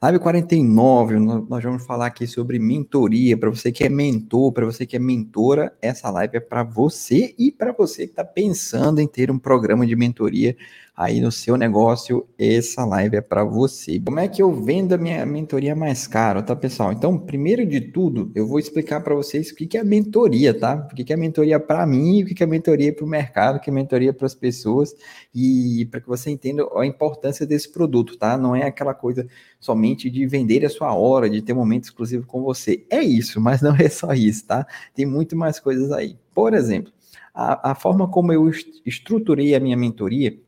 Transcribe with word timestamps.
Live 0.00 0.20
49, 0.20 1.18
nós 1.18 1.64
vamos 1.64 1.84
falar 1.84 2.06
aqui 2.06 2.24
sobre 2.24 2.56
mentoria. 2.60 3.36
Para 3.36 3.50
você 3.50 3.72
que 3.72 3.82
é 3.82 3.88
mentor, 3.88 4.52
para 4.52 4.64
você 4.64 4.86
que 4.86 4.94
é 4.94 4.98
mentora, 5.00 5.76
essa 5.82 6.08
live 6.08 6.36
é 6.36 6.40
para 6.40 6.62
você 6.62 7.34
e 7.36 7.50
para 7.50 7.72
você 7.72 8.04
que 8.04 8.12
está 8.12 8.24
pensando 8.24 9.00
em 9.00 9.08
ter 9.08 9.28
um 9.28 9.40
programa 9.40 9.84
de 9.84 9.96
mentoria 9.96 10.56
aí 10.96 11.20
no 11.20 11.30
seu 11.30 11.56
negócio, 11.56 12.26
essa 12.36 12.84
live 12.84 13.16
é 13.16 13.20
para 13.20 13.44
você. 13.44 14.00
Como 14.00 14.18
é 14.18 14.26
que 14.26 14.42
eu 14.42 14.52
vendo 14.52 14.94
a 14.94 14.98
minha 14.98 15.24
mentoria 15.24 15.74
mais 15.74 16.08
caro, 16.08 16.42
tá, 16.42 16.56
pessoal? 16.56 16.92
Então, 16.92 17.16
primeiro 17.16 17.64
de 17.64 17.80
tudo, 17.80 18.32
eu 18.34 18.48
vou 18.48 18.58
explicar 18.58 19.00
para 19.00 19.14
vocês 19.14 19.50
o 19.50 19.54
que 19.54 19.78
é 19.78 19.84
mentoria, 19.84 20.52
tá? 20.52 20.88
O 20.90 20.94
que 20.94 21.12
é 21.12 21.16
mentoria 21.16 21.60
para 21.60 21.86
mim, 21.86 22.22
o 22.22 22.26
que 22.26 22.42
é 22.42 22.46
mentoria 22.46 22.92
para 22.92 23.04
o 23.04 23.08
mercado, 23.08 23.56
o 23.56 23.60
que 23.60 23.70
é 23.70 23.72
mentoria 23.72 24.12
para 24.12 24.26
as 24.26 24.34
pessoas 24.34 24.92
e 25.32 25.86
para 25.88 26.00
que 26.00 26.08
você 26.08 26.30
entenda 26.30 26.66
a 26.76 26.84
importância 26.84 27.46
desse 27.46 27.70
produto, 27.70 28.16
tá? 28.16 28.36
Não 28.36 28.54
é 28.56 28.64
aquela 28.64 28.92
coisa 28.92 29.24
somente 29.60 29.87
de 29.94 30.26
vender 30.26 30.64
a 30.64 30.70
sua 30.70 30.94
hora, 30.94 31.28
de 31.28 31.42
ter 31.42 31.52
um 31.52 31.56
momento 31.56 31.84
exclusivo 31.84 32.26
com 32.26 32.42
você. 32.42 32.84
É 32.90 33.02
isso, 33.02 33.40
mas 33.40 33.62
não 33.62 33.74
é 33.76 33.88
só 33.88 34.12
isso, 34.12 34.46
tá? 34.46 34.66
Tem 34.94 35.06
muito 35.06 35.36
mais 35.36 35.58
coisas 35.60 35.92
aí. 35.92 36.16
Por 36.34 36.54
exemplo, 36.54 36.92
a, 37.34 37.70
a 37.70 37.74
forma 37.74 38.08
como 38.08 38.32
eu 38.32 38.50
estruturei 38.84 39.54
a 39.54 39.60
minha 39.60 39.76
mentoria 39.76 40.38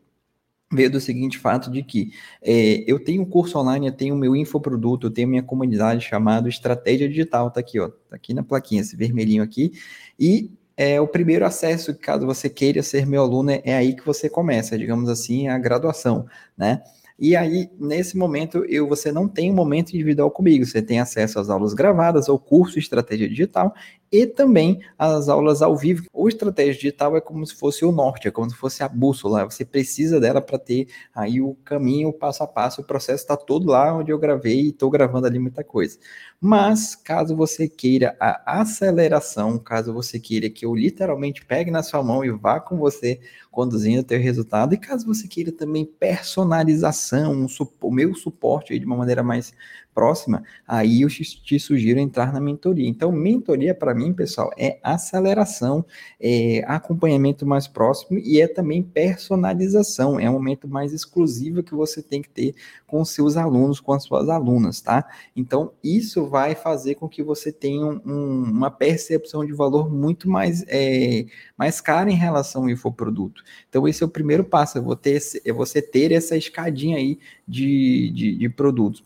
veio 0.72 0.90
do 0.90 1.00
seguinte 1.00 1.36
fato 1.36 1.70
de 1.70 1.82
que 1.82 2.12
é, 2.40 2.84
eu 2.86 3.02
tenho 3.02 3.22
um 3.22 3.26
curso 3.26 3.58
online, 3.58 3.88
eu 3.88 3.92
tenho 3.92 4.14
meu 4.14 4.36
infoproduto, 4.36 5.08
eu 5.08 5.10
tenho 5.10 5.28
minha 5.28 5.42
comunidade 5.42 6.04
chamada 6.04 6.48
Estratégia 6.48 7.08
Digital, 7.08 7.50
tá 7.50 7.60
aqui, 7.60 7.80
ó, 7.80 7.88
tá 7.88 8.16
aqui 8.16 8.32
na 8.32 8.42
plaquinha, 8.42 8.80
esse 8.80 8.94
vermelhinho 8.96 9.42
aqui, 9.42 9.72
e 10.18 10.50
é, 10.76 11.00
o 11.00 11.08
primeiro 11.08 11.44
acesso, 11.44 11.94
caso 11.94 12.24
você 12.24 12.48
queira 12.48 12.82
ser 12.82 13.04
meu 13.06 13.22
aluno, 13.22 13.50
é 13.50 13.74
aí 13.74 13.94
que 13.94 14.06
você 14.06 14.30
começa, 14.30 14.78
digamos 14.78 15.10
assim, 15.10 15.48
a 15.48 15.58
graduação, 15.58 16.24
né? 16.56 16.82
E 17.20 17.36
aí, 17.36 17.70
nesse 17.78 18.16
momento, 18.16 18.64
eu, 18.66 18.88
você 18.88 19.12
não 19.12 19.28
tem 19.28 19.50
um 19.50 19.54
momento 19.54 19.90
individual 19.90 20.30
comigo, 20.30 20.64
você 20.64 20.80
tem 20.80 21.00
acesso 21.00 21.38
às 21.38 21.50
aulas 21.50 21.74
gravadas, 21.74 22.30
ao 22.30 22.38
curso 22.38 22.78
Estratégia 22.78 23.28
Digital 23.28 23.74
e 24.12 24.26
também 24.26 24.80
as 24.98 25.28
aulas 25.28 25.62
ao 25.62 25.76
vivo. 25.76 26.04
O 26.12 26.28
estratégia 26.28 26.74
digital 26.74 27.16
é 27.16 27.20
como 27.20 27.46
se 27.46 27.54
fosse 27.54 27.84
o 27.84 27.92
norte, 27.92 28.26
é 28.28 28.30
como 28.30 28.50
se 28.50 28.56
fosse 28.56 28.82
a 28.82 28.88
bússola. 28.88 29.44
Você 29.44 29.64
precisa 29.64 30.18
dela 30.18 30.40
para 30.40 30.58
ter 30.58 30.88
aí 31.14 31.40
o 31.40 31.54
caminho, 31.64 32.08
o 32.08 32.12
passo 32.12 32.42
a 32.42 32.46
passo. 32.46 32.80
O 32.80 32.84
processo 32.84 33.22
está 33.22 33.36
todo 33.36 33.68
lá 33.70 33.94
onde 33.96 34.10
eu 34.10 34.18
gravei 34.18 34.60
e 34.62 34.68
estou 34.70 34.90
gravando 34.90 35.26
ali 35.26 35.38
muita 35.38 35.62
coisa. 35.62 35.98
Mas 36.40 36.96
caso 36.96 37.36
você 37.36 37.68
queira 37.68 38.16
a 38.18 38.60
aceleração, 38.60 39.58
caso 39.58 39.92
você 39.92 40.18
queira 40.18 40.50
que 40.50 40.64
eu 40.64 40.74
literalmente 40.74 41.44
pegue 41.44 41.70
na 41.70 41.82
sua 41.82 42.02
mão 42.02 42.24
e 42.24 42.30
vá 42.30 42.58
com 42.58 42.78
você 42.78 43.20
conduzindo 43.50 44.00
o 44.00 44.04
teu 44.04 44.18
resultado, 44.20 44.74
e 44.74 44.78
caso 44.78 45.04
você 45.04 45.26
queira 45.26 45.50
também 45.50 45.84
personalização, 45.84 47.32
um, 47.32 47.46
o 47.80 47.90
meu 47.90 48.14
suporte 48.14 48.78
de 48.78 48.86
uma 48.86 48.96
maneira 48.96 49.22
mais 49.22 49.52
próxima, 50.00 50.42
aí 50.66 51.02
eu 51.02 51.08
te 51.08 51.60
sugiro 51.60 52.00
entrar 52.00 52.32
na 52.32 52.40
mentoria. 52.40 52.88
Então, 52.88 53.12
mentoria 53.12 53.74
para 53.74 53.94
mim, 53.94 54.14
pessoal, 54.14 54.50
é 54.56 54.78
aceleração, 54.82 55.84
é 56.18 56.64
acompanhamento 56.66 57.44
mais 57.44 57.68
próximo 57.68 58.18
e 58.18 58.40
é 58.40 58.48
também 58.48 58.82
personalização. 58.82 60.18
É 60.18 60.30
um 60.30 60.32
momento 60.32 60.66
mais 60.66 60.94
exclusivo 60.94 61.62
que 61.62 61.74
você 61.74 62.02
tem 62.02 62.22
que 62.22 62.30
ter 62.30 62.54
com 62.86 63.04
seus 63.04 63.36
alunos, 63.36 63.78
com 63.78 63.92
as 63.92 64.04
suas 64.04 64.30
alunas, 64.30 64.80
tá? 64.80 65.06
Então, 65.36 65.70
isso 65.84 66.26
vai 66.26 66.54
fazer 66.54 66.94
com 66.94 67.06
que 67.06 67.22
você 67.22 67.52
tenha 67.52 67.84
um, 67.84 68.42
uma 68.42 68.70
percepção 68.70 69.44
de 69.44 69.52
valor 69.52 69.92
muito 69.92 70.30
mais, 70.30 70.64
é, 70.66 71.26
mais 71.58 71.78
cara 71.78 72.10
em 72.10 72.16
relação 72.16 72.62
ao 72.62 72.70
infoproduto. 72.70 73.44
Então, 73.68 73.86
esse 73.86 74.02
é 74.02 74.06
o 74.06 74.08
primeiro 74.08 74.44
passo, 74.44 74.78
é 74.78 74.80
você 74.80 74.96
ter, 75.02 75.42
é 75.44 75.52
você 75.52 75.82
ter 75.82 76.10
essa 76.10 76.38
escadinha 76.38 76.96
aí 76.96 77.18
de, 77.46 78.10
de, 78.14 78.34
de 78.36 78.48
produtos. 78.48 79.02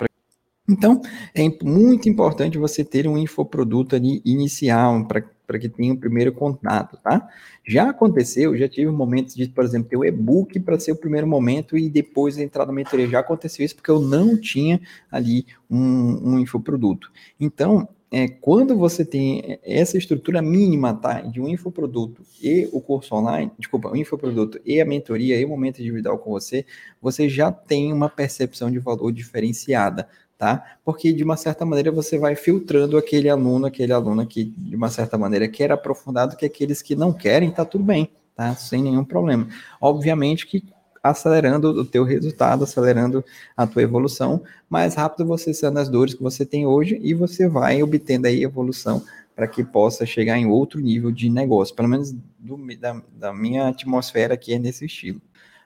Então, 0.66 1.02
é 1.34 1.46
muito 1.62 2.08
importante 2.08 2.56
você 2.56 2.82
ter 2.82 3.06
um 3.06 3.18
infoproduto 3.18 3.94
ali 3.94 4.22
inicial 4.24 5.06
para 5.06 5.58
que 5.58 5.68
tenha 5.68 5.92
o 5.92 5.96
primeiro 5.98 6.32
contato, 6.32 6.96
tá? 7.02 7.28
Já 7.66 7.90
aconteceu, 7.90 8.56
já 8.56 8.66
tive 8.66 8.90
momentos 8.90 9.34
de, 9.34 9.46
por 9.46 9.62
exemplo, 9.62 9.90
ter 9.90 9.96
o 9.98 10.04
e-book 10.04 10.58
para 10.60 10.80
ser 10.80 10.92
o 10.92 10.96
primeiro 10.96 11.26
momento 11.26 11.76
e 11.76 11.90
depois 11.90 12.38
entrar 12.38 12.64
na 12.64 12.72
mentoria. 12.72 13.06
Já 13.06 13.20
aconteceu 13.20 13.64
isso 13.64 13.74
porque 13.76 13.90
eu 13.90 14.00
não 14.00 14.40
tinha 14.40 14.80
ali 15.10 15.46
um, 15.70 16.30
um 16.32 16.38
infoproduto. 16.38 17.12
Então, 17.38 17.86
é, 18.10 18.28
quando 18.28 18.76
você 18.76 19.04
tem 19.04 19.58
essa 19.64 19.98
estrutura 19.98 20.40
mínima, 20.40 20.94
tá, 20.94 21.20
de 21.20 21.40
um 21.40 21.48
infoproduto 21.48 22.22
e 22.40 22.68
o 22.72 22.80
curso 22.80 23.14
online, 23.14 23.50
desculpa, 23.58 23.90
o 23.90 23.96
infoproduto 23.96 24.60
e 24.64 24.80
a 24.80 24.84
mentoria 24.84 25.38
e 25.38 25.44
o 25.44 25.48
momento 25.48 25.80
individual 25.80 26.16
com 26.18 26.30
você, 26.30 26.64
você 27.02 27.28
já 27.28 27.50
tem 27.50 27.92
uma 27.92 28.08
percepção 28.08 28.70
de 28.70 28.78
valor 28.78 29.10
diferenciada 29.10 30.08
tá? 30.38 30.78
Porque 30.84 31.12
de 31.12 31.22
uma 31.22 31.36
certa 31.36 31.64
maneira 31.64 31.90
você 31.90 32.18
vai 32.18 32.34
filtrando 32.34 32.96
aquele 32.96 33.28
aluno, 33.28 33.66
aquele 33.66 33.92
aluno 33.92 34.26
que 34.26 34.44
de 34.44 34.76
uma 34.76 34.90
certa 34.90 35.16
maneira 35.16 35.48
quer 35.48 35.72
aprofundado, 35.72 36.36
que 36.36 36.46
aqueles 36.46 36.82
que 36.82 36.96
não 36.96 37.12
querem, 37.12 37.50
tá 37.50 37.64
tudo 37.64 37.84
bem, 37.84 38.10
tá? 38.34 38.54
Sem 38.54 38.82
nenhum 38.82 39.04
problema. 39.04 39.46
Obviamente 39.80 40.46
que 40.46 40.64
acelerando 41.02 41.68
o 41.68 41.84
teu 41.84 42.02
resultado, 42.02 42.64
acelerando 42.64 43.22
a 43.54 43.66
tua 43.66 43.82
evolução, 43.82 44.42
mais 44.70 44.94
rápido 44.94 45.26
você 45.26 45.52
sendo 45.52 45.78
as 45.78 45.88
dores 45.90 46.14
que 46.14 46.22
você 46.22 46.46
tem 46.46 46.66
hoje 46.66 46.98
e 47.02 47.12
você 47.12 47.46
vai 47.46 47.82
obtendo 47.82 48.26
aí 48.26 48.42
evolução 48.42 49.02
para 49.36 49.46
que 49.46 49.62
possa 49.62 50.06
chegar 50.06 50.38
em 50.38 50.46
outro 50.46 50.80
nível 50.80 51.10
de 51.10 51.28
negócio, 51.28 51.74
pelo 51.74 51.88
menos 51.88 52.14
do, 52.38 52.56
da, 52.78 53.02
da 53.12 53.34
minha 53.34 53.68
atmosfera 53.68 54.32
aqui 54.32 54.54
é 54.54 54.58
nesse 54.58 54.86
estilo. 54.86 55.20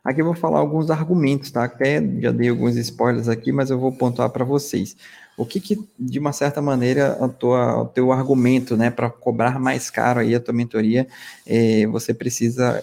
Aqui 0.08 0.22
eu 0.22 0.24
vou 0.24 0.34
falar 0.34 0.58
alguns 0.58 0.90
argumentos, 0.90 1.50
tá? 1.50 1.64
Até 1.64 2.02
já 2.18 2.32
dei 2.32 2.48
alguns 2.48 2.76
spoilers 2.76 3.28
aqui, 3.28 3.52
mas 3.52 3.68
eu 3.68 3.78
vou 3.78 3.92
pontuar 3.92 4.30
para 4.30 4.42
vocês. 4.42 4.96
O 5.36 5.44
que, 5.44 5.60
que, 5.60 5.78
de 5.98 6.18
uma 6.18 6.32
certa 6.32 6.62
maneira, 6.62 7.22
a 7.22 7.28
tua, 7.28 7.82
o 7.82 7.84
teu 7.84 8.10
argumento, 8.10 8.74
né, 8.74 8.88
para 8.90 9.10
cobrar 9.10 9.60
mais 9.60 9.90
caro 9.90 10.20
aí 10.20 10.34
a 10.34 10.40
tua 10.40 10.54
mentoria, 10.54 11.06
é, 11.46 11.86
você 11.88 12.14
precisa 12.14 12.82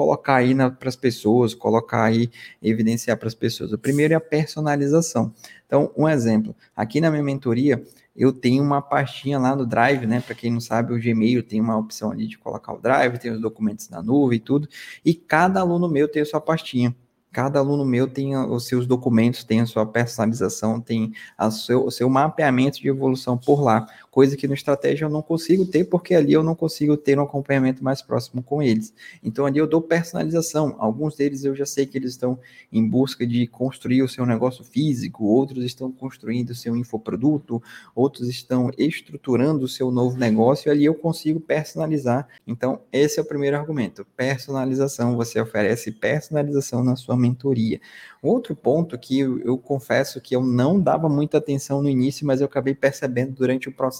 colocar 0.00 0.36
aí 0.36 0.54
para 0.54 0.88
as 0.88 0.96
pessoas, 0.96 1.52
colocar 1.52 2.04
aí, 2.04 2.30
evidenciar 2.62 3.18
para 3.18 3.28
as 3.28 3.34
pessoas. 3.34 3.70
O 3.70 3.76
primeiro 3.76 4.14
é 4.14 4.16
a 4.16 4.20
personalização. 4.20 5.30
Então, 5.66 5.92
um 5.94 6.08
exemplo, 6.08 6.56
aqui 6.74 7.02
na 7.02 7.10
minha 7.10 7.22
mentoria, 7.22 7.84
eu 8.16 8.32
tenho 8.32 8.62
uma 8.62 8.80
pastinha 8.80 9.38
lá 9.38 9.54
no 9.54 9.66
Drive, 9.66 10.06
né? 10.06 10.20
Para 10.20 10.34
quem 10.34 10.50
não 10.50 10.60
sabe, 10.60 10.94
o 10.94 10.98
Gmail 10.98 11.42
tem 11.42 11.60
uma 11.60 11.76
opção 11.76 12.10
ali 12.10 12.26
de 12.26 12.38
colocar 12.38 12.72
o 12.72 12.78
Drive, 12.78 13.18
tem 13.18 13.30
os 13.30 13.40
documentos 13.42 13.90
na 13.90 14.02
nuvem 14.02 14.38
e 14.38 14.40
tudo, 14.40 14.66
e 15.04 15.12
cada 15.12 15.60
aluno 15.60 15.86
meu 15.86 16.08
tem 16.08 16.22
a 16.22 16.26
sua 16.26 16.40
pastinha. 16.40 16.96
Cada 17.30 17.60
aluno 17.60 17.84
meu 17.84 18.08
tem 18.08 18.36
os 18.36 18.66
seus 18.66 18.86
documentos, 18.86 19.44
tem 19.44 19.60
a 19.60 19.66
sua 19.66 19.86
personalização, 19.86 20.80
tem 20.80 21.12
a 21.38 21.50
seu, 21.50 21.84
o 21.84 21.90
seu 21.90 22.08
mapeamento 22.08 22.80
de 22.80 22.88
evolução 22.88 23.36
por 23.38 23.60
lá 23.60 23.86
coisa 24.10 24.36
que 24.36 24.48
no 24.48 24.54
estratégia 24.54 25.04
eu 25.04 25.08
não 25.08 25.22
consigo 25.22 25.64
ter, 25.64 25.84
porque 25.84 26.14
ali 26.14 26.32
eu 26.32 26.42
não 26.42 26.54
consigo 26.54 26.96
ter 26.96 27.18
um 27.18 27.22
acompanhamento 27.22 27.82
mais 27.82 28.02
próximo 28.02 28.42
com 28.42 28.62
eles. 28.62 28.92
Então 29.22 29.46
ali 29.46 29.58
eu 29.58 29.66
dou 29.66 29.80
personalização. 29.80 30.74
Alguns 30.78 31.14
deles 31.14 31.44
eu 31.44 31.54
já 31.54 31.64
sei 31.64 31.86
que 31.86 31.96
eles 31.96 32.12
estão 32.12 32.38
em 32.72 32.86
busca 32.86 33.26
de 33.26 33.46
construir 33.46 34.02
o 34.02 34.08
seu 34.08 34.26
negócio 34.26 34.64
físico, 34.64 35.24
outros 35.24 35.64
estão 35.64 35.92
construindo 35.92 36.50
o 36.50 36.54
seu 36.54 36.76
infoproduto, 36.76 37.62
outros 37.94 38.28
estão 38.28 38.70
estruturando 38.76 39.64
o 39.64 39.68
seu 39.68 39.90
novo 39.90 40.18
negócio, 40.18 40.68
e 40.68 40.70
ali 40.70 40.84
eu 40.84 40.94
consigo 40.94 41.38
personalizar. 41.38 42.26
Então, 42.46 42.80
esse 42.92 43.18
é 43.18 43.22
o 43.22 43.26
primeiro 43.26 43.56
argumento. 43.56 44.04
Personalização, 44.16 45.16
você 45.16 45.40
oferece 45.40 45.92
personalização 45.92 46.82
na 46.82 46.96
sua 46.96 47.16
mentoria. 47.16 47.80
Outro 48.22 48.54
ponto 48.54 48.98
que 48.98 49.20
eu, 49.20 49.38
eu, 49.40 49.56
confesso 49.56 50.20
que 50.20 50.36
eu 50.36 50.42
não 50.42 50.78
dava 50.78 51.08
muita 51.08 51.38
atenção 51.38 51.80
no 51.80 51.88
início, 51.88 52.26
mas 52.26 52.40
eu 52.40 52.46
acabei 52.46 52.74
percebendo 52.74 53.32
durante 53.32 53.68
o 53.68 53.72
processo 53.72 53.99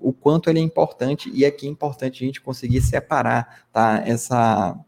o 0.00 0.12
quanto 0.12 0.48
ele 0.48 0.58
é 0.58 0.62
importante 0.62 1.30
e 1.32 1.44
aqui 1.44 1.66
é, 1.66 1.68
é 1.68 1.72
importante 1.72 2.22
a 2.22 2.26
gente 2.26 2.40
conseguir 2.40 2.80
separar 2.80 3.64
tá, 3.72 4.02
essa, 4.06 4.78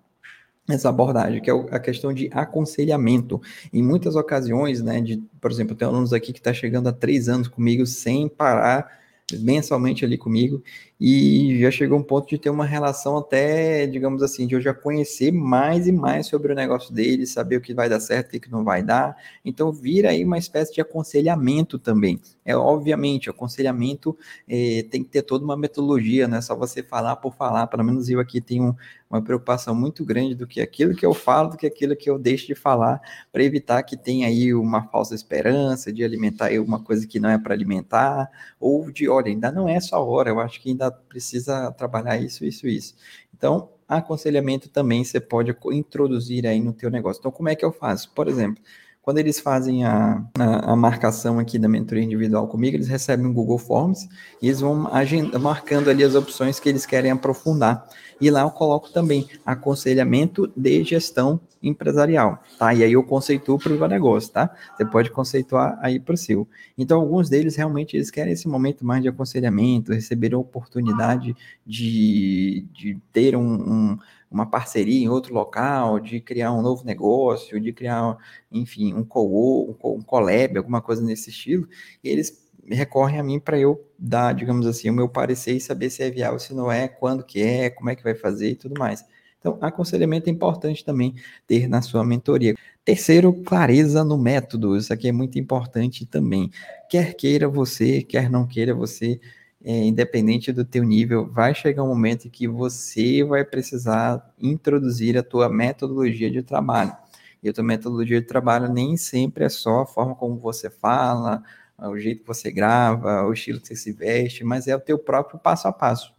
essa 0.68 0.88
abordagem, 0.88 1.40
que 1.40 1.50
é 1.50 1.54
a 1.70 1.80
questão 1.80 2.12
de 2.12 2.30
aconselhamento. 2.32 3.40
Em 3.72 3.82
muitas 3.82 4.14
ocasiões, 4.16 4.82
né, 4.82 5.00
de, 5.00 5.22
por 5.40 5.50
exemplo, 5.50 5.74
tem 5.74 5.86
alunos 5.86 6.12
aqui 6.12 6.32
que 6.32 6.40
está 6.40 6.52
chegando 6.52 6.88
há 6.88 6.92
três 6.92 7.28
anos 7.28 7.48
comigo 7.48 7.86
sem 7.86 8.28
parar 8.28 8.98
mensalmente 9.32 10.04
ali 10.04 10.16
comigo 10.16 10.62
e 11.00 11.58
já 11.60 11.70
chegou 11.70 11.98
um 11.98 12.02
ponto 12.02 12.28
de 12.28 12.38
ter 12.38 12.50
uma 12.50 12.64
relação 12.64 13.18
até, 13.18 13.86
digamos 13.86 14.22
assim, 14.22 14.46
de 14.46 14.54
eu 14.54 14.60
já 14.60 14.74
conhecer 14.74 15.30
mais 15.30 15.86
e 15.86 15.92
mais 15.92 16.26
sobre 16.26 16.52
o 16.52 16.56
negócio 16.56 16.92
dele, 16.92 17.26
saber 17.26 17.56
o 17.56 17.60
que 17.60 17.74
vai 17.74 17.88
dar 17.88 18.00
certo 18.00 18.34
e 18.34 18.38
o 18.38 18.40
que 18.40 18.50
não 18.50 18.64
vai 18.64 18.82
dar. 18.82 19.16
Então 19.44 19.70
vira 19.70 20.10
aí 20.10 20.24
uma 20.24 20.38
espécie 20.38 20.74
de 20.74 20.80
aconselhamento 20.80 21.78
também. 21.78 22.20
É 22.44 22.56
obviamente, 22.56 23.30
aconselhamento 23.30 24.16
é, 24.48 24.84
tem 24.90 25.04
que 25.04 25.10
ter 25.10 25.22
toda 25.22 25.44
uma 25.44 25.56
metodologia, 25.56 26.26
não 26.26 26.38
é 26.38 26.40
só 26.40 26.56
você 26.56 26.82
falar 26.82 27.16
por 27.16 27.34
falar. 27.34 27.66
Pelo 27.66 27.84
menos 27.84 28.08
eu 28.08 28.18
aqui 28.18 28.40
tenho 28.40 28.76
uma 29.10 29.22
preocupação 29.22 29.74
muito 29.74 30.04
grande 30.04 30.34
do 30.34 30.46
que 30.46 30.60
aquilo 30.60 30.94
que 30.94 31.04
eu 31.04 31.14
falo, 31.14 31.50
do 31.50 31.56
que 31.56 31.66
aquilo 31.66 31.96
que 31.96 32.10
eu 32.10 32.18
deixo 32.18 32.46
de 32.46 32.54
falar, 32.54 33.00
para 33.32 33.42
evitar 33.42 33.82
que 33.82 33.96
tenha 33.96 34.26
aí 34.26 34.52
uma 34.52 34.82
falsa 34.88 35.14
esperança 35.14 35.92
de 35.92 36.04
alimentar 36.04 36.50
uma 36.60 36.82
coisa 36.82 37.06
que 37.06 37.18
não 37.18 37.30
é 37.30 37.38
para 37.38 37.54
alimentar, 37.54 38.30
ou 38.60 38.90
de, 38.90 39.08
olha, 39.08 39.28
ainda 39.28 39.50
não 39.50 39.68
é 39.68 39.80
só 39.80 40.06
hora, 40.06 40.30
eu 40.30 40.40
acho 40.40 40.60
que 40.60 40.70
ainda 40.70 40.90
precisa 40.90 41.72
trabalhar 41.72 42.18
isso, 42.18 42.44
isso, 42.44 42.66
isso. 42.66 42.94
Então, 43.34 43.70
aconselhamento 43.88 44.68
também 44.68 45.02
você 45.04 45.18
pode 45.18 45.56
introduzir 45.72 46.46
aí 46.46 46.60
no 46.60 46.72
teu 46.72 46.90
negócio. 46.90 47.20
Então, 47.20 47.32
como 47.32 47.48
é 47.48 47.54
que 47.56 47.64
eu 47.64 47.72
faço? 47.72 48.12
Por 48.12 48.28
exemplo, 48.28 48.62
quando 49.08 49.20
eles 49.20 49.40
fazem 49.40 49.86
a, 49.86 50.22
a, 50.38 50.72
a, 50.72 50.76
marcação 50.76 51.38
aqui 51.38 51.58
da 51.58 51.66
mentoria 51.66 52.04
individual 52.04 52.46
comigo, 52.46 52.76
eles 52.76 52.88
recebem 52.88 53.24
um 53.24 53.32
Google 53.32 53.56
Forms 53.56 54.06
e 54.42 54.48
eles 54.48 54.60
vão 54.60 54.86
agenda, 54.94 55.38
marcando 55.38 55.88
ali 55.88 56.04
as 56.04 56.14
opções 56.14 56.60
que 56.60 56.68
eles 56.68 56.84
querem 56.84 57.10
aprofundar. 57.10 57.88
E 58.20 58.30
lá 58.30 58.42
eu 58.42 58.50
coloco 58.50 58.92
também 58.92 59.26
aconselhamento 59.46 60.52
de 60.54 60.84
gestão 60.84 61.40
empresarial, 61.62 62.42
tá? 62.58 62.74
E 62.74 62.84
aí 62.84 62.92
eu 62.92 63.02
conceituo 63.02 63.58
para 63.58 63.72
o 63.72 63.88
negócio, 63.88 64.30
tá? 64.30 64.54
Você 64.76 64.84
pode 64.84 65.10
conceituar 65.10 65.78
aí 65.80 65.98
para 65.98 66.14
o 66.14 66.18
seu. 66.18 66.46
Então, 66.76 67.00
alguns 67.00 67.30
deles 67.30 67.56
realmente 67.56 67.96
eles 67.96 68.10
querem 68.10 68.34
esse 68.34 68.46
momento 68.46 68.84
mais 68.84 69.02
de 69.02 69.08
aconselhamento, 69.08 69.94
receber 69.94 70.34
a 70.34 70.38
oportunidade 70.38 71.34
de, 71.66 72.66
de 72.74 72.98
ter 73.10 73.34
um, 73.34 73.42
um, 73.42 73.98
uma 74.30 74.46
parceria 74.46 75.02
em 75.02 75.08
outro 75.08 75.34
local, 75.34 75.98
de 75.98 76.20
criar 76.20 76.52
um 76.52 76.62
novo 76.62 76.84
negócio, 76.84 77.60
de 77.60 77.72
criar, 77.72 78.16
enfim, 78.52 78.94
um 78.94 79.04
co 79.04 79.76
um 79.82 80.02
collab, 80.02 80.58
alguma 80.58 80.80
coisa 80.80 81.02
nesse 81.02 81.30
estilo. 81.30 81.68
E 82.02 82.08
eles 82.08 82.48
recorrem 82.70 83.18
a 83.18 83.22
mim 83.22 83.40
para 83.40 83.58
eu 83.58 83.82
dar, 83.98 84.34
digamos 84.34 84.66
assim, 84.66 84.90
o 84.90 84.92
meu 84.92 85.08
parecer 85.08 85.54
e 85.56 85.60
saber 85.60 85.90
se 85.90 86.02
é 86.02 86.10
viável, 86.10 86.38
se 86.38 86.54
não 86.54 86.70
é, 86.70 86.88
quando 86.88 87.24
que 87.24 87.40
é, 87.42 87.70
como 87.70 87.90
é 87.90 87.96
que 87.96 88.02
vai 88.02 88.14
fazer 88.14 88.50
e 88.50 88.56
tudo 88.56 88.78
mais. 88.78 89.04
Então, 89.38 89.56
aconselhamento 89.60 90.28
é 90.28 90.32
importante 90.32 90.84
também 90.84 91.14
ter 91.46 91.68
na 91.68 91.80
sua 91.80 92.04
mentoria. 92.04 92.54
Terceiro, 92.84 93.32
clareza 93.32 94.02
no 94.02 94.18
método. 94.18 94.76
Isso 94.76 94.92
aqui 94.92 95.08
é 95.08 95.12
muito 95.12 95.38
importante 95.38 96.04
também. 96.04 96.50
Quer 96.90 97.14
queira 97.14 97.48
você, 97.48 98.02
quer 98.02 98.28
não 98.28 98.46
queira 98.46 98.74
você, 98.74 99.20
é, 99.64 99.84
independente 99.84 100.52
do 100.52 100.64
teu 100.64 100.84
nível, 100.84 101.26
vai 101.26 101.54
chegar 101.54 101.82
um 101.82 101.88
momento 101.88 102.30
que 102.30 102.46
você 102.46 103.24
vai 103.24 103.44
precisar 103.44 104.32
introduzir 104.38 105.18
a 105.18 105.22
tua 105.22 105.48
metodologia 105.48 106.30
de 106.30 106.42
trabalho. 106.42 106.96
E 107.42 107.48
a 107.48 107.52
tua 107.52 107.64
metodologia 107.64 108.20
de 108.20 108.26
trabalho 108.26 108.72
nem 108.72 108.96
sempre 108.96 109.44
é 109.44 109.48
só 109.48 109.80
a 109.82 109.86
forma 109.86 110.14
como 110.14 110.36
você 110.38 110.70
fala, 110.70 111.42
o 111.78 111.96
jeito 111.96 112.22
que 112.22 112.26
você 112.26 112.50
grava, 112.50 113.24
o 113.24 113.32
estilo 113.32 113.60
que 113.60 113.68
você 113.68 113.76
se 113.76 113.92
veste, 113.92 114.44
mas 114.44 114.66
é 114.66 114.74
o 114.74 114.80
teu 114.80 114.98
próprio 114.98 115.38
passo 115.38 115.68
a 115.68 115.72
passo. 115.72 116.17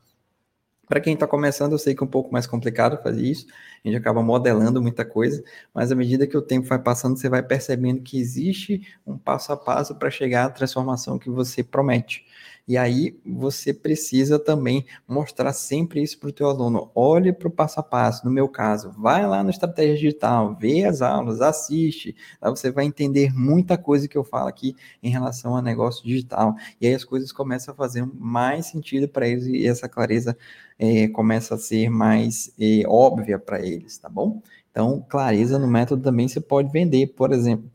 Para 0.89 1.00
quem 1.00 1.13
está 1.13 1.27
começando, 1.27 1.74
eu 1.74 1.77
sei 1.77 1.94
que 1.94 2.01
é 2.01 2.06
um 2.06 2.09
pouco 2.09 2.33
mais 2.33 2.47
complicado 2.47 3.00
fazer 3.03 3.21
isso, 3.21 3.45
a 3.86 3.88
gente 3.88 3.95
acaba 3.95 4.24
modelando 4.24 4.81
muita 4.81 5.06
coisa, 5.06 5.44
mas 5.71 5.91
à 5.91 5.95
medida 5.95 6.25
que 6.25 6.36
o 6.36 6.41
tempo 6.41 6.68
vai 6.68 6.80
passando, 6.80 7.15
você 7.15 7.30
vai 7.30 7.44
percebendo 7.44 8.01
que 8.01 8.19
existe 8.19 8.81
um 9.06 9.15
passo 9.15 9.53
a 9.53 9.57
passo 9.57 9.94
para 9.94 10.09
chegar 10.09 10.45
à 10.45 10.50
transformação 10.50 11.19
que 11.19 11.30
você 11.30 11.63
promete. 11.63 12.25
E 12.68 12.77
aí 12.77 13.19
você 13.25 13.74
precisa 13.74 14.38
também 14.38 14.86
mostrar 15.07 15.53
sempre 15.53 16.03
isso 16.03 16.19
para 16.19 16.30
o 16.30 16.31
teu 16.31 16.47
aluno. 16.47 16.92
Olhe 16.94 17.33
para 17.33 17.47
o 17.47 17.51
passo 17.51 17.80
a 17.80 17.83
passo. 17.83 18.24
No 18.24 18.31
meu 18.31 18.47
caso, 18.47 18.92
vai 18.92 19.25
lá 19.25 19.44
no 19.44 19.50
Estratégia 19.50 19.95
Digital, 19.95 20.56
vê 20.56 20.85
as 20.85 21.01
aulas, 21.01 21.42
assiste. 21.42 22.15
Lá 22.39 22.51
você 22.51 22.69
vai 22.69 22.85
entender 22.85 23.33
muita 23.33 23.75
coisa 23.75 24.07
que 24.07 24.15
eu 24.15 24.24
falo 24.24 24.47
aqui 24.47 24.75
em 25.01 25.09
relação 25.09 25.56
a 25.56 25.63
negócio 25.63 26.06
digital. 26.06 26.56
E 26.80 26.85
aí 26.85 26.94
as 26.94 27.03
coisas 27.03 27.31
começam 27.31 27.74
a 27.74 27.77
fazer 27.77 28.06
mais 28.13 28.68
sentido 28.68 29.07
para 29.09 29.27
eles 29.27 29.47
e 29.47 29.65
essa 29.65 29.89
clareza 29.89 30.38
é, 30.80 31.08
começa 31.10 31.56
a 31.56 31.58
ser 31.58 31.90
mais 31.90 32.52
é, 32.60 32.84
óbvia 32.88 33.38
para 33.38 33.64
eles, 33.66 33.98
tá 33.98 34.10
bom? 34.10 34.42
Então, 34.72 35.06
clareza 35.10 35.60
no 35.60 35.68
método 35.68 36.02
também 36.04 36.28
você 36.28 36.40
pode 36.40 36.72
vender, 36.72 37.08
por 37.08 37.34
exemplo. 37.34 37.70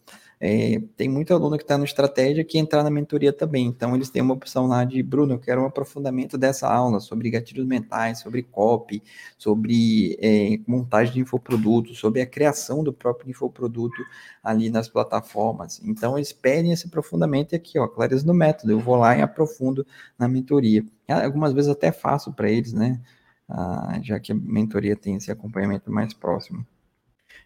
É, 0.46 0.78
tem 0.94 1.08
muito 1.08 1.32
aluno 1.32 1.56
que 1.56 1.64
está 1.64 1.78
no 1.78 1.84
estratégia 1.84 2.44
que 2.44 2.58
entrar 2.58 2.82
na 2.82 2.90
mentoria 2.90 3.32
também. 3.32 3.64
Então, 3.66 3.94
eles 3.96 4.10
têm 4.10 4.20
uma 4.20 4.34
opção 4.34 4.66
lá 4.66 4.84
de, 4.84 5.02
Bruno, 5.02 5.32
eu 5.32 5.38
quero 5.38 5.62
um 5.62 5.64
aprofundamento 5.64 6.36
dessa 6.36 6.68
aula 6.68 7.00
sobre 7.00 7.30
gatilhos 7.30 7.66
mentais, 7.66 8.18
sobre 8.18 8.42
copy, 8.42 9.02
sobre 9.38 10.18
é, 10.20 10.60
montagem 10.66 11.14
de 11.14 11.20
infoproduto, 11.20 11.94
sobre 11.94 12.20
a 12.20 12.26
criação 12.26 12.84
do 12.84 12.92
próprio 12.92 13.30
infoproduto 13.30 13.96
ali 14.42 14.68
nas 14.68 14.86
plataformas. 14.86 15.80
Então, 15.82 16.18
eles 16.18 16.30
pedem 16.30 16.72
esse 16.72 16.88
aprofundamento 16.88 17.56
aqui, 17.56 17.78
ó, 17.78 17.88
clareza 17.88 18.26
no 18.26 18.34
método. 18.34 18.70
Eu 18.72 18.80
vou 18.80 18.96
lá 18.96 19.16
e 19.16 19.22
aprofundo 19.22 19.86
na 20.18 20.28
mentoria. 20.28 20.84
Algumas 21.08 21.54
vezes 21.54 21.70
até 21.70 21.90
faço 21.90 22.34
para 22.34 22.50
eles, 22.50 22.74
né? 22.74 23.00
Ah, 23.48 23.98
já 24.02 24.20
que 24.20 24.32
a 24.32 24.34
mentoria 24.34 24.94
tem 24.94 25.16
esse 25.16 25.32
acompanhamento 25.32 25.90
mais 25.90 26.12
próximo. 26.12 26.66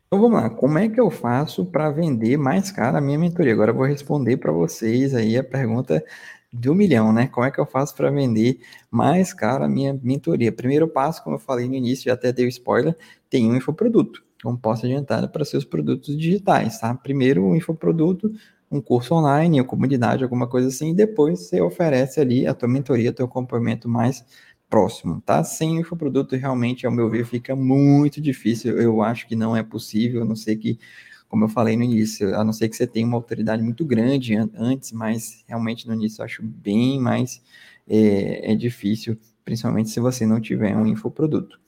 Então 0.08 0.22
vamos 0.22 0.40
lá, 0.40 0.48
como 0.48 0.78
é 0.78 0.88
que 0.88 0.98
eu 0.98 1.10
faço 1.10 1.66
para 1.66 1.90
vender 1.90 2.38
mais 2.38 2.70
caro 2.72 2.96
a 2.96 3.00
minha 3.00 3.18
mentoria? 3.18 3.52
Agora 3.52 3.72
eu 3.72 3.74
vou 3.74 3.84
responder 3.84 4.38
para 4.38 4.50
vocês 4.50 5.14
aí 5.14 5.36
a 5.36 5.44
pergunta 5.44 6.02
do 6.50 6.74
milhão, 6.74 7.12
né? 7.12 7.26
Como 7.26 7.46
é 7.46 7.50
que 7.50 7.60
eu 7.60 7.66
faço 7.66 7.94
para 7.94 8.10
vender 8.10 8.58
mais 8.90 9.34
caro 9.34 9.64
a 9.64 9.68
minha 9.68 9.92
mentoria? 10.02 10.50
Primeiro 10.50 10.88
passo, 10.88 11.22
como 11.22 11.36
eu 11.36 11.40
falei 11.40 11.68
no 11.68 11.74
início, 11.74 12.06
já 12.06 12.14
até 12.14 12.32
dei 12.32 12.48
spoiler, 12.48 12.96
tem 13.28 13.50
um 13.50 13.56
infoproduto, 13.56 14.24
como 14.42 14.56
posso 14.56 14.86
adiantar 14.86 15.28
para 15.28 15.44
seus 15.44 15.64
produtos 15.66 16.16
digitais, 16.16 16.80
tá? 16.80 16.94
Primeiro 16.94 17.44
um 17.44 17.54
infoproduto, 17.54 18.32
um 18.70 18.80
curso 18.80 19.14
online, 19.14 19.60
uma 19.60 19.66
comunidade, 19.66 20.22
alguma 20.24 20.46
coisa 20.46 20.68
assim, 20.68 20.90
e 20.90 20.94
depois 20.94 21.40
você 21.48 21.60
oferece 21.60 22.18
ali 22.18 22.46
a 22.46 22.54
tua 22.54 22.68
mentoria, 22.68 23.12
teu 23.12 23.26
acompanhamento 23.26 23.86
mais 23.90 24.24
próximo, 24.68 25.20
tá? 25.24 25.42
Sem 25.44 25.78
infoproduto, 25.78 26.36
realmente, 26.36 26.86
ao 26.86 26.92
meu 26.92 27.08
ver, 27.08 27.24
fica 27.24 27.56
muito 27.56 28.20
difícil. 28.20 28.78
Eu 28.78 29.02
acho 29.02 29.26
que 29.26 29.34
não 29.34 29.56
é 29.56 29.62
possível, 29.62 30.22
a 30.22 30.24
não 30.24 30.36
ser 30.36 30.56
que, 30.56 30.78
como 31.28 31.44
eu 31.44 31.48
falei 31.48 31.76
no 31.76 31.84
início, 31.84 32.34
a 32.36 32.44
não 32.44 32.52
ser 32.52 32.68
que 32.68 32.76
você 32.76 32.86
tenha 32.86 33.06
uma 33.06 33.16
autoridade 33.16 33.62
muito 33.62 33.84
grande 33.84 34.36
antes, 34.54 34.92
mas 34.92 35.44
realmente 35.46 35.86
no 35.86 35.94
início 35.94 36.20
eu 36.20 36.24
acho 36.26 36.42
bem 36.42 37.00
mais 37.00 37.42
é, 37.88 38.52
é 38.52 38.54
difícil, 38.54 39.18
principalmente 39.44 39.90
se 39.90 40.00
você 40.00 40.26
não 40.26 40.40
tiver 40.40 40.76
um 40.76 40.86
infoproduto. 40.86 41.58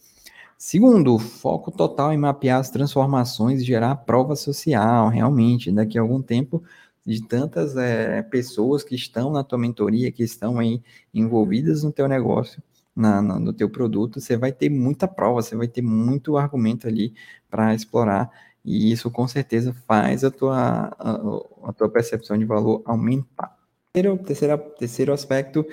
Segundo, 0.59 1.19
foco 1.19 1.71
total 1.71 2.13
em 2.13 2.19
mapear 2.19 2.61
as 2.61 2.71
transformações 2.71 3.63
e 3.63 3.65
gerar 3.65 3.97
prova 3.97 4.37
social, 4.37 5.09
realmente, 5.09 5.73
daqui 5.73 5.99
a 5.99 6.03
algum 6.03 6.21
tempo 6.21 6.63
de 7.05 7.27
tantas 7.27 7.77
é, 7.79 8.23
pessoas 8.23 8.85
que 8.85 8.95
estão 8.95 9.33
na 9.33 9.43
tua 9.43 9.59
mentoria, 9.59 10.13
que 10.13 10.23
estão 10.23 10.59
aí 10.59 10.83
envolvidas 11.15 11.83
no 11.83 11.91
teu 11.91 12.07
negócio, 12.07 12.63
na, 13.01 13.23
na, 13.23 13.39
no 13.39 13.53
teu 13.53 13.69
produto, 13.71 14.21
você 14.21 14.37
vai 14.37 14.53
ter 14.53 14.69
muita 14.69 15.09
prova, 15.09 15.43
você 15.43 15.57
vai 15.57 15.67
ter 15.67 15.83
muito 15.83 16.37
argumento 16.37 16.87
ali 16.87 17.15
para 17.49 17.75
explorar, 17.75 18.31
e 18.65 18.93
isso 18.93 19.11
com 19.11 19.27
certeza 19.27 19.75
faz 19.87 20.23
a 20.23 20.31
tua, 20.31 20.95
a, 20.99 21.71
a 21.71 21.73
tua 21.73 21.89
percepção 21.89 22.37
de 22.39 22.45
valor 22.45 22.83
aumentar. 22.85 23.57
Terceiro, 23.93 24.19
terceiro, 24.23 24.59
terceiro 24.79 25.13
aspecto, 25.13 25.67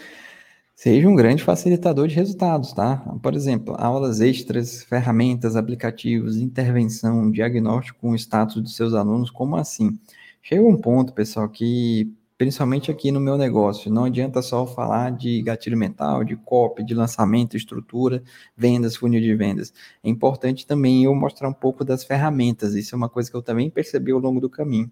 seja 0.73 1.07
um 1.07 1.15
grande 1.15 1.43
facilitador 1.43 2.07
de 2.07 2.15
resultados, 2.15 2.73
tá? 2.73 2.97
Por 3.21 3.35
exemplo, 3.35 3.75
aulas 3.77 4.21
extras, 4.21 4.83
ferramentas, 4.83 5.55
aplicativos, 5.55 6.37
intervenção, 6.37 7.29
diagnóstico 7.29 7.99
com 7.99 8.11
o 8.11 8.15
status 8.15 8.61
dos 8.61 8.75
seus 8.75 8.93
alunos, 8.93 9.29
como 9.29 9.55
assim? 9.55 9.99
Chega 10.41 10.63
um 10.63 10.77
ponto, 10.77 11.13
pessoal, 11.13 11.49
que 11.49 12.11
principalmente 12.37 12.91
aqui 12.91 13.11
no 13.11 13.19
meu 13.19 13.37
negócio. 13.37 13.91
Não 13.91 14.05
adianta 14.05 14.41
só 14.41 14.65
falar 14.65 15.11
de 15.11 15.41
gatilho 15.41 15.77
mental, 15.77 16.23
de 16.23 16.35
copy, 16.35 16.83
de 16.83 16.93
lançamento, 16.93 17.57
estrutura, 17.57 18.23
vendas, 18.55 18.95
funil 18.95 19.19
de 19.21 19.33
vendas. 19.35 19.73
É 20.03 20.09
importante 20.09 20.65
também 20.67 21.03
eu 21.03 21.15
mostrar 21.15 21.49
um 21.49 21.53
pouco 21.53 21.83
das 21.83 22.03
ferramentas. 22.03 22.75
Isso 22.75 22.93
é 22.93 22.97
uma 22.97 23.09
coisa 23.09 23.29
que 23.31 23.35
eu 23.35 23.41
também 23.41 23.69
percebi 23.69 24.11
ao 24.11 24.19
longo 24.19 24.39
do 24.39 24.49
caminho. 24.49 24.91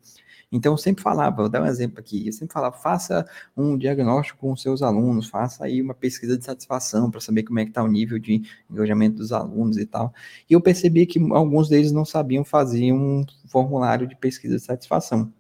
Então, 0.52 0.74
eu 0.74 0.78
sempre 0.78 1.04
falava, 1.04 1.36
vou 1.36 1.50
dar 1.50 1.62
um 1.62 1.66
exemplo 1.66 2.00
aqui, 2.00 2.28
eu 2.28 2.32
sempre 2.34 2.54
falava, 2.54 2.78
faça 2.78 3.28
um 3.58 3.78
diagnóstico 3.78 4.40
com 4.40 4.54
os 4.54 4.62
seus 4.62 4.82
alunos, 4.82 5.28
faça 5.28 5.66
aí 5.66 5.82
uma 5.82 5.94
pesquisa 5.94 6.38
de 6.38 6.46
satisfação 6.46 7.10
para 7.10 7.20
saber 7.20 7.44
como 7.44 7.60
é 7.60 7.64
que 7.66 7.72
está 7.72 7.84
o 7.84 7.88
nível 7.88 8.20
de 8.20 8.44
engajamento 8.70 9.18
dos 9.18 9.32
alunos 9.32 9.78
e 9.78 9.86
tal. 9.86 10.14
E 10.50 10.54
eu 10.54 10.62
percebi 10.62 11.06
que 11.06 11.20
alguns 11.32 11.68
deles 11.68 11.92
não 11.92 12.06
sabiam 12.06 12.44
fazer 12.44 12.94
um 12.94 13.26
formulário 13.48 14.08
de 14.08 14.16
pesquisa 14.16 14.56
de 14.56 14.62
satisfação. 14.62 15.32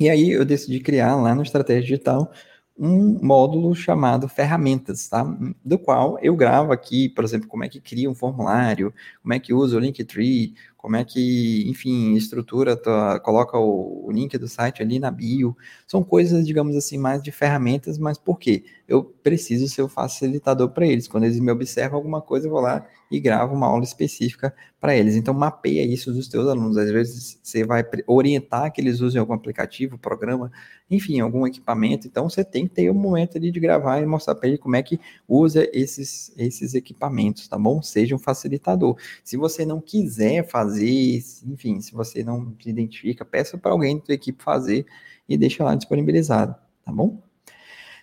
E 0.00 0.08
aí 0.08 0.30
eu 0.30 0.44
decidi 0.44 0.80
criar 0.80 1.16
lá 1.16 1.34
no 1.34 1.42
Estratégia 1.42 1.82
Digital 1.82 2.30
um 2.78 3.18
módulo 3.20 3.74
chamado 3.74 4.28
ferramentas, 4.28 5.08
tá? 5.08 5.24
Do 5.64 5.76
qual 5.78 6.16
eu 6.22 6.36
gravo 6.36 6.72
aqui, 6.72 7.08
por 7.08 7.24
exemplo, 7.24 7.48
como 7.48 7.64
é 7.64 7.68
que 7.68 7.80
cria 7.80 8.08
um 8.08 8.14
formulário, 8.14 8.94
como 9.20 9.34
é 9.34 9.40
que 9.40 9.52
usa 9.52 9.76
o 9.76 9.80
Linktree, 9.80 10.54
como 10.78 10.94
é 10.94 11.04
que, 11.04 11.68
enfim, 11.68 12.14
estrutura, 12.14 12.76
tua, 12.76 13.18
coloca 13.18 13.58
o, 13.58 14.06
o, 14.06 14.12
link 14.12 14.38
do 14.38 14.46
site 14.46 14.80
ali 14.80 15.00
na 15.00 15.10
bio. 15.10 15.56
São 15.88 16.04
coisas, 16.04 16.46
digamos 16.46 16.76
assim, 16.76 16.96
mais 16.96 17.20
de 17.20 17.32
ferramentas, 17.32 17.98
mas 17.98 18.16
por 18.16 18.38
quê? 18.38 18.64
Eu 18.86 19.02
preciso 19.02 19.68
ser 19.68 19.82
o 19.82 19.88
facilitador 19.88 20.70
para 20.70 20.86
eles. 20.86 21.08
Quando 21.08 21.24
eles 21.24 21.40
me 21.40 21.50
observam 21.50 21.98
alguma 21.98 22.22
coisa, 22.22 22.46
eu 22.46 22.50
vou 22.52 22.60
lá 22.60 22.86
e 23.10 23.18
gravo 23.18 23.54
uma 23.54 23.66
aula 23.66 23.84
específica 23.84 24.54
para 24.80 24.96
eles. 24.96 25.16
Então, 25.16 25.34
mapeia 25.34 25.84
isso 25.84 26.12
dos 26.12 26.28
teus 26.28 26.46
alunos. 26.46 26.76
Às 26.76 26.90
vezes, 26.90 27.40
você 27.42 27.64
vai 27.64 27.84
orientar 28.06 28.72
que 28.72 28.80
eles 28.80 29.00
usem 29.00 29.18
algum 29.18 29.32
aplicativo, 29.32 29.98
programa, 29.98 30.50
enfim, 30.90 31.18
algum 31.20 31.46
equipamento. 31.46 32.06
Então, 32.06 32.28
você 32.28 32.44
tem 32.44 32.68
que 32.68 32.74
ter 32.74 32.90
um 32.90 32.94
momento 32.94 33.36
ali 33.36 33.50
de 33.50 33.58
gravar 33.58 34.00
e 34.00 34.06
mostrar 34.06 34.34
para 34.36 34.48
ele 34.48 34.58
como 34.58 34.76
é 34.76 34.82
que 34.82 35.00
usa 35.26 35.68
esses, 35.72 36.32
esses 36.36 36.74
equipamentos, 36.74 37.48
tá 37.48 37.58
bom? 37.58 37.82
Seja 37.82 38.14
um 38.14 38.18
facilitador. 38.18 38.96
Se 39.24 39.36
você 39.36 39.66
não 39.66 39.80
quiser 39.80 40.46
fazer, 40.48 40.67
enfim, 40.76 41.80
se 41.80 41.92
você 41.92 42.22
não 42.22 42.54
se 42.60 42.68
identifica, 42.68 43.24
peça 43.24 43.56
para 43.56 43.72
alguém 43.72 43.96
da 43.96 44.04
tua 44.04 44.14
equipe 44.14 44.42
fazer 44.42 44.86
e 45.28 45.36
deixa 45.36 45.64
lá 45.64 45.74
disponibilizado, 45.74 46.54
tá 46.84 46.92
bom? 46.92 47.22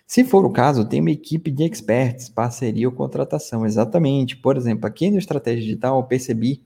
Se 0.06 0.24
for 0.24 0.44
o 0.44 0.50
caso, 0.52 0.84
tem 0.84 1.00
uma 1.00 1.10
equipe 1.10 1.50
de 1.50 1.64
experts, 1.64 2.28
parceria 2.28 2.88
ou 2.88 2.94
contratação, 2.94 3.66
exatamente. 3.66 4.36
Por 4.36 4.56
exemplo, 4.56 4.86
aqui 4.86 5.10
no 5.10 5.18
Estratégia 5.18 5.62
Digital 5.62 5.98
eu 5.98 6.04
percebi 6.04 6.62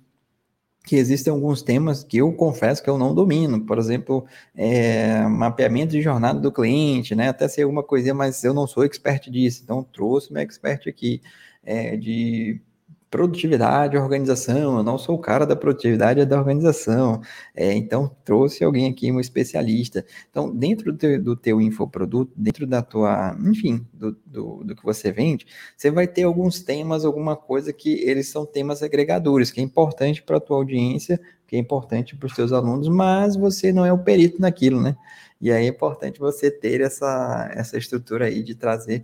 que 0.84 0.96
existem 0.96 1.32
alguns 1.32 1.62
temas 1.62 2.02
que 2.02 2.18
eu 2.18 2.32
confesso 2.32 2.82
que 2.82 2.90
eu 2.90 2.98
não 2.98 3.14
domino, 3.14 3.64
por 3.64 3.78
exemplo, 3.78 4.26
é, 4.54 5.22
mapeamento 5.26 5.92
de 5.92 6.02
jornada 6.02 6.40
do 6.40 6.52
cliente, 6.52 7.14
né? 7.14 7.28
Até 7.28 7.48
ser 7.48 7.62
alguma 7.62 7.82
coisinha, 7.82 8.14
mas 8.14 8.42
eu 8.44 8.52
não 8.54 8.66
sou 8.66 8.84
expert 8.84 9.30
disso, 9.30 9.62
então 9.62 9.82
trouxe 9.82 10.32
meu 10.32 10.42
expert 10.42 10.88
aqui 10.88 11.20
é, 11.62 11.96
de 11.96 12.60
produtividade, 13.10 13.96
organização. 13.96 14.78
Eu 14.78 14.82
não 14.82 14.96
sou 14.96 15.16
o 15.16 15.18
cara 15.18 15.44
da 15.44 15.56
produtividade, 15.56 16.20
é 16.20 16.24
da 16.24 16.38
organização. 16.38 17.20
É, 17.54 17.72
então, 17.74 18.14
trouxe 18.24 18.62
alguém 18.62 18.88
aqui, 18.88 19.10
um 19.10 19.18
especialista. 19.18 20.04
Então, 20.30 20.54
dentro 20.54 20.92
do 20.92 20.98
teu, 20.98 21.22
do 21.22 21.36
teu 21.36 21.60
infoproduto, 21.60 22.32
dentro 22.36 22.66
da 22.66 22.82
tua, 22.82 23.36
enfim, 23.44 23.84
do, 23.92 24.16
do, 24.24 24.64
do, 24.64 24.76
que 24.76 24.84
você 24.84 25.10
vende, 25.10 25.46
você 25.76 25.90
vai 25.90 26.06
ter 26.06 26.22
alguns 26.22 26.62
temas, 26.62 27.04
alguma 27.04 27.36
coisa 27.36 27.72
que 27.72 27.94
eles 28.08 28.28
são 28.28 28.46
temas 28.46 28.82
agregadores, 28.82 29.50
que 29.50 29.60
é 29.60 29.64
importante 29.64 30.22
para 30.22 30.36
a 30.36 30.40
tua 30.40 30.58
audiência, 30.58 31.20
que 31.48 31.56
é 31.56 31.58
importante 31.58 32.16
para 32.16 32.26
os 32.26 32.34
teus 32.34 32.52
alunos, 32.52 32.88
mas 32.88 33.34
você 33.34 33.72
não 33.72 33.84
é 33.84 33.92
o 33.92 33.98
perito 33.98 34.40
naquilo, 34.40 34.80
né? 34.80 34.96
E 35.40 35.50
aí 35.50 35.64
é 35.64 35.68
importante 35.68 36.20
você 36.20 36.50
ter 36.50 36.80
essa, 36.80 37.50
essa 37.54 37.76
estrutura 37.76 38.26
aí 38.26 38.42
de 38.42 38.54
trazer 38.54 39.02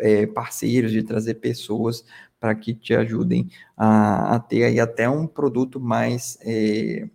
é, 0.00 0.26
parceiros, 0.26 0.92
de 0.92 1.02
trazer 1.02 1.34
pessoas 1.34 2.04
para 2.40 2.54
que 2.54 2.74
te 2.74 2.94
ajudem 2.94 3.48
a, 3.76 4.36
a, 4.36 4.38
ter 4.40 4.64
aí 4.64 4.80
até 4.80 5.08
um 5.08 5.26
produto 5.26 5.80
mais 5.80 6.38
é, 6.42 7.08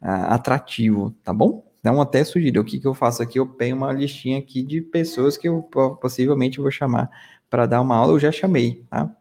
atrativo, 0.00 1.10
tá 1.22 1.32
bom? 1.32 1.66
Então, 1.80 2.00
até 2.00 2.24
sugiro, 2.24 2.60
o 2.60 2.64
que, 2.64 2.78
que 2.80 2.86
eu 2.86 2.94
faço 2.94 3.22
aqui? 3.22 3.38
Eu 3.38 3.46
pego 3.46 3.76
uma 3.76 3.92
listinha 3.92 4.38
aqui 4.38 4.62
de 4.62 4.80
pessoas 4.80 5.36
que 5.36 5.48
eu 5.48 5.62
possivelmente 6.00 6.60
vou 6.60 6.70
chamar 6.70 7.10
para 7.48 7.66
dar 7.66 7.80
uma 7.80 7.96
aula, 7.96 8.12
eu 8.12 8.18
já 8.18 8.32
chamei, 8.32 8.84
tá? 8.90 9.14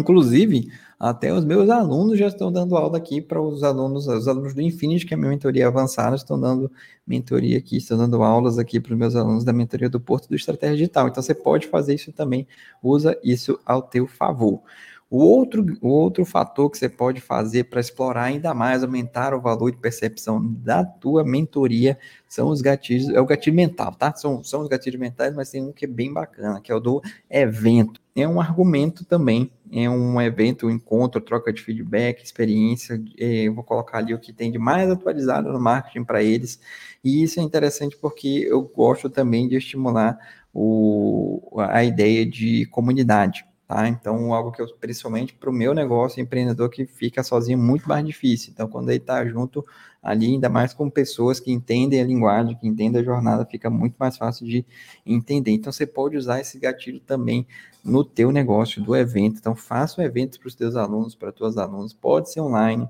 Inclusive, 0.00 0.70
até 0.98 1.32
os 1.32 1.44
meus 1.44 1.70
alunos 1.70 2.18
já 2.18 2.26
estão 2.26 2.52
dando 2.52 2.76
aula 2.76 2.98
aqui 2.98 3.20
para 3.20 3.40
os 3.40 3.62
alunos, 3.62 4.06
os 4.06 4.28
alunos 4.28 4.54
do 4.54 4.60
Infinity, 4.60 5.06
que 5.06 5.14
é 5.14 5.16
a 5.16 5.18
minha 5.18 5.30
mentoria 5.30 5.66
avançada, 5.66 6.16
estão 6.16 6.38
dando 6.38 6.70
mentoria 7.06 7.56
aqui, 7.58 7.76
estão 7.76 7.96
dando 7.96 8.22
aulas 8.22 8.58
aqui 8.58 8.80
para 8.80 8.92
os 8.92 8.98
meus 8.98 9.16
alunos 9.16 9.44
da 9.44 9.52
mentoria 9.52 9.88
do 9.88 10.00
Porto 10.00 10.28
do 10.28 10.34
Estratégia 10.34 10.76
Digital. 10.76 11.08
Então 11.08 11.22
você 11.22 11.34
pode 11.34 11.68
fazer 11.68 11.94
isso 11.94 12.12
também, 12.12 12.46
usa 12.82 13.18
isso 13.22 13.58
ao 13.64 13.82
teu 13.82 14.06
favor. 14.06 14.62
O 15.10 15.18
outro, 15.24 15.66
o 15.82 15.88
outro 15.88 16.24
fator 16.24 16.70
que 16.70 16.78
você 16.78 16.88
pode 16.88 17.20
fazer 17.20 17.64
para 17.64 17.80
explorar 17.80 18.22
ainda 18.22 18.54
mais, 18.54 18.84
aumentar 18.84 19.34
o 19.34 19.40
valor 19.40 19.72
de 19.72 19.76
percepção 19.76 20.40
da 20.40 20.84
tua 20.84 21.24
mentoria, 21.24 21.98
são 22.28 22.48
os 22.48 22.60
gatilhos, 22.62 23.08
é 23.08 23.20
o 23.20 23.26
gatilho 23.26 23.56
mental, 23.56 23.92
tá? 23.92 24.14
São, 24.14 24.44
são 24.44 24.62
os 24.62 24.68
gatilhos 24.68 25.00
mentais, 25.00 25.34
mas 25.34 25.50
tem 25.50 25.64
um 25.64 25.72
que 25.72 25.84
é 25.84 25.88
bem 25.88 26.12
bacana, 26.12 26.60
que 26.60 26.70
é 26.70 26.74
o 26.76 26.78
do 26.78 27.02
evento. 27.28 28.00
É 28.14 28.28
um 28.28 28.40
argumento 28.40 29.04
também, 29.04 29.50
é 29.72 29.90
um 29.90 30.20
evento, 30.22 30.68
um 30.68 30.70
encontro, 30.70 31.20
troca 31.20 31.52
de 31.52 31.60
feedback, 31.60 32.22
experiência. 32.22 33.02
É, 33.18 33.48
eu 33.48 33.54
vou 33.54 33.64
colocar 33.64 33.98
ali 33.98 34.14
o 34.14 34.18
que 34.18 34.32
tem 34.32 34.52
de 34.52 34.58
mais 34.58 34.88
atualizado 34.88 35.52
no 35.52 35.58
marketing 35.58 36.04
para 36.04 36.22
eles. 36.22 36.60
E 37.02 37.20
isso 37.24 37.40
é 37.40 37.42
interessante 37.42 37.96
porque 37.96 38.46
eu 38.48 38.62
gosto 38.62 39.10
também 39.10 39.48
de 39.48 39.56
estimular 39.56 40.16
o, 40.54 41.50
a 41.58 41.82
ideia 41.82 42.24
de 42.24 42.66
comunidade. 42.66 43.44
Tá? 43.70 43.86
Então, 43.86 44.34
algo 44.34 44.50
que 44.50 44.60
eu, 44.60 44.66
principalmente 44.80 45.32
para 45.32 45.48
o 45.48 45.52
meu 45.52 45.72
negócio, 45.72 46.20
empreendedor 46.20 46.68
que 46.70 46.84
fica 46.86 47.22
sozinho, 47.22 47.56
muito 47.56 47.88
mais 47.88 48.04
difícil. 48.04 48.50
Então, 48.52 48.66
quando 48.66 48.88
ele 48.88 48.98
está 48.98 49.24
junto 49.24 49.64
ali, 50.02 50.26
ainda 50.26 50.48
mais 50.48 50.74
com 50.74 50.90
pessoas 50.90 51.38
que 51.38 51.52
entendem 51.52 52.00
a 52.00 52.04
linguagem, 52.04 52.56
que 52.56 52.66
entendem 52.66 53.00
a 53.00 53.04
jornada, 53.04 53.46
fica 53.46 53.70
muito 53.70 53.94
mais 53.96 54.16
fácil 54.16 54.44
de 54.44 54.66
entender. 55.06 55.52
Então, 55.52 55.70
você 55.70 55.86
pode 55.86 56.16
usar 56.16 56.40
esse 56.40 56.58
gatilho 56.58 56.98
também 56.98 57.46
no 57.84 58.02
teu 58.02 58.32
negócio, 58.32 58.82
do 58.82 58.96
evento. 58.96 59.36
Então, 59.38 59.54
faça 59.54 60.00
um 60.00 60.04
evento 60.04 60.40
para 60.40 60.48
os 60.48 60.56
teus 60.56 60.74
alunos, 60.74 61.14
para 61.14 61.30
tuas 61.30 61.56
alunos. 61.56 61.92
Pode 61.92 62.28
ser 62.28 62.40
online, 62.40 62.88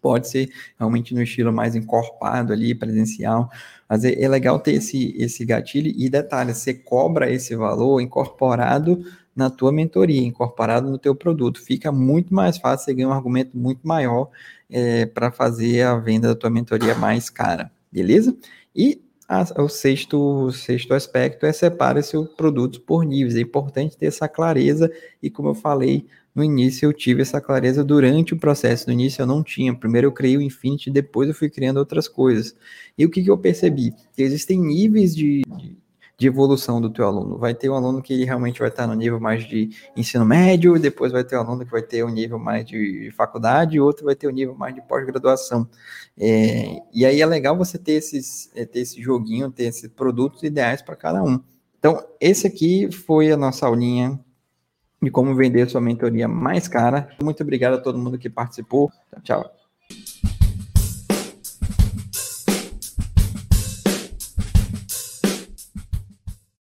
pode 0.00 0.26
ser 0.26 0.50
realmente 0.78 1.14
no 1.14 1.22
estilo 1.22 1.52
mais 1.52 1.76
encorpado 1.76 2.50
ali, 2.50 2.74
presencial, 2.74 3.50
mas 3.86 4.06
é, 4.06 4.22
é 4.22 4.26
legal 4.26 4.58
ter 4.58 4.72
esse, 4.72 5.14
esse 5.18 5.44
gatilho 5.44 5.92
e 5.94 6.08
detalhe, 6.08 6.54
você 6.54 6.72
cobra 6.72 7.30
esse 7.30 7.54
valor 7.54 8.00
incorporado 8.00 9.04
na 9.34 9.50
tua 9.50 9.72
mentoria, 9.72 10.20
incorporado 10.20 10.90
no 10.90 10.98
teu 10.98 11.14
produto. 11.14 11.60
Fica 11.62 11.90
muito 11.90 12.34
mais 12.34 12.58
fácil, 12.58 12.84
você 12.84 12.94
ganha 12.94 13.08
um 13.08 13.12
argumento 13.12 13.56
muito 13.56 13.86
maior 13.86 14.28
é, 14.70 15.06
para 15.06 15.30
fazer 15.30 15.82
a 15.82 15.96
venda 15.96 16.28
da 16.28 16.34
tua 16.34 16.50
mentoria 16.50 16.94
mais 16.94 17.30
cara, 17.30 17.70
beleza? 17.90 18.36
E 18.74 19.00
a, 19.28 19.62
o 19.62 19.68
sexto, 19.68 20.46
o 20.46 20.52
sexto 20.52 20.92
aspecto 20.92 21.46
é 21.46 21.52
separar 21.52 22.02
seu 22.02 22.26
produto 22.26 22.80
por 22.80 23.04
níveis. 23.04 23.36
É 23.36 23.40
importante 23.40 23.96
ter 23.96 24.06
essa 24.06 24.28
clareza 24.28 24.90
e 25.22 25.30
como 25.30 25.48
eu 25.50 25.54
falei 25.54 26.06
no 26.34 26.42
início, 26.42 26.86
eu 26.86 26.92
tive 26.92 27.22
essa 27.22 27.40
clareza 27.40 27.84
durante 27.84 28.32
o 28.32 28.38
processo. 28.38 28.86
No 28.86 28.92
início 28.92 29.22
eu 29.22 29.26
não 29.26 29.42
tinha. 29.42 29.74
Primeiro 29.74 30.06
eu 30.06 30.12
criei 30.12 30.36
o 30.36 30.42
Infinity, 30.42 30.90
depois 30.90 31.28
eu 31.28 31.34
fui 31.34 31.50
criando 31.50 31.76
outras 31.76 32.08
coisas. 32.08 32.56
E 32.96 33.04
o 33.04 33.10
que, 33.10 33.22
que 33.22 33.30
eu 33.30 33.36
percebi? 33.36 33.92
Que 34.14 34.22
existem 34.22 34.58
níveis 34.58 35.14
de, 35.14 35.42
de 35.58 35.76
de 36.22 36.28
evolução 36.28 36.80
do 36.80 36.88
teu 36.88 37.04
aluno. 37.04 37.36
Vai 37.36 37.52
ter 37.52 37.68
um 37.68 37.74
aluno 37.74 38.00
que 38.00 38.24
realmente 38.24 38.60
vai 38.60 38.68
estar 38.68 38.86
no 38.86 38.94
nível 38.94 39.18
mais 39.18 39.44
de 39.44 39.70
ensino 39.96 40.24
médio, 40.24 40.78
depois 40.78 41.10
vai 41.10 41.24
ter 41.24 41.36
um 41.36 41.40
aluno 41.40 41.64
que 41.64 41.72
vai 41.72 41.82
ter 41.82 42.04
um 42.04 42.08
nível 42.08 42.38
mais 42.38 42.64
de 42.64 43.10
faculdade, 43.16 43.80
outro 43.80 44.04
vai 44.04 44.14
ter 44.14 44.28
um 44.28 44.30
nível 44.30 44.54
mais 44.54 44.72
de 44.72 44.80
pós-graduação. 44.82 45.68
É, 46.16 46.80
e 46.94 47.04
aí 47.04 47.20
é 47.20 47.26
legal 47.26 47.56
você 47.56 47.76
ter, 47.76 47.94
esses, 47.94 48.52
é, 48.54 48.64
ter 48.64 48.78
esse 48.78 49.02
joguinho, 49.02 49.50
ter 49.50 49.64
esses 49.64 49.88
produtos 49.88 50.44
ideais 50.44 50.80
para 50.80 50.94
cada 50.94 51.24
um. 51.24 51.42
Então, 51.76 52.00
esse 52.20 52.46
aqui 52.46 52.88
foi 52.92 53.32
a 53.32 53.36
nossa 53.36 53.66
aulinha 53.66 54.16
de 55.02 55.10
como 55.10 55.34
vender 55.34 55.68
sua 55.68 55.80
mentoria 55.80 56.28
mais 56.28 56.68
cara. 56.68 57.08
Muito 57.20 57.42
obrigado 57.42 57.74
a 57.74 57.80
todo 57.80 57.98
mundo 57.98 58.16
que 58.16 58.30
participou. 58.30 58.92
Tchau, 59.10 59.42
tchau. 59.42 60.31